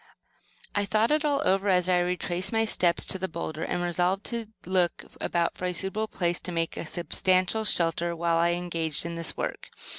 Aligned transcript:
I 0.73 0.83
thought 0.85 1.11
it 1.11 1.23
all 1.23 1.43
over 1.45 1.69
as 1.69 1.87
I 1.87 1.99
retraced 1.99 2.51
my 2.51 2.65
steps 2.65 3.05
to 3.05 3.19
the 3.19 3.27
boulder, 3.27 3.61
and 3.61 3.83
resolved 3.83 4.23
to 4.23 4.47
look 4.65 5.03
about 5.21 5.55
for 5.55 5.65
a 5.65 5.73
suitable 5.73 6.07
place 6.07 6.41
to 6.41 6.51
make 6.51 6.75
a 6.75 6.87
substantial 6.87 7.63
shelter 7.65 8.15
while 8.15 8.43
engaged 8.43 9.05
in 9.05 9.13
the 9.13 9.31
work. 9.37 9.69